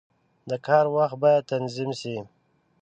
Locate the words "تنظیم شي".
1.51-2.15